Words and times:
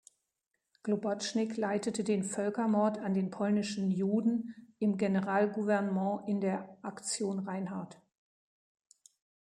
Globocnik 0.81 1.57
leitete 1.57 2.03
den 2.03 2.23
Völkermord 2.23 2.97
an 2.97 3.13
den 3.13 3.29
polnischen 3.29 3.91
Juden 3.91 4.73
im 4.79 4.97
Generalgouvernement 4.97 6.27
in 6.27 6.41
der 6.41 6.75
„Aktion 6.81 7.37
Reinhardt“. 7.37 8.01